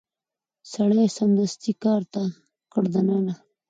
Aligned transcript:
سړي 0.73 1.05
سمدستي 1.17 1.71
کلا 1.81 1.99
ته 2.13 2.21
کړ 2.71 2.83
دننه 2.93 3.33